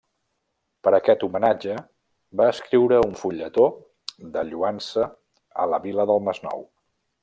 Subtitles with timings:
[0.87, 1.75] Per aquest homenatge
[2.41, 3.69] va escriure un fulletó
[4.39, 5.09] de lloança
[5.67, 6.71] a la vila del Masnou.